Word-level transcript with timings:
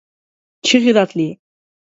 چيغې 0.65 0.91
راتلې. 0.97 1.29